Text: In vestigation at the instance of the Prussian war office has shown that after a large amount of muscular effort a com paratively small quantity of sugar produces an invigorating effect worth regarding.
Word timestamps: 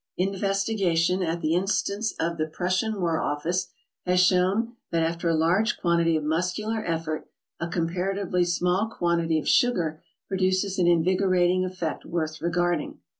In 0.17 0.35
vestigation 0.35 1.21
at 1.21 1.41
the 1.41 1.53
instance 1.53 2.11
of 2.19 2.39
the 2.39 2.47
Prussian 2.47 2.99
war 2.99 3.19
office 3.21 3.67
has 4.03 4.19
shown 4.19 4.73
that 4.89 5.03
after 5.03 5.29
a 5.29 5.35
large 5.35 5.77
amount 5.83 6.07
of 6.07 6.23
muscular 6.23 6.83
effort 6.83 7.29
a 7.59 7.67
com 7.67 7.87
paratively 7.87 8.47
small 8.47 8.87
quantity 8.87 9.37
of 9.37 9.47
sugar 9.47 10.01
produces 10.27 10.79
an 10.79 10.87
invigorating 10.87 11.63
effect 11.65 12.03
worth 12.03 12.41
regarding. 12.41 12.97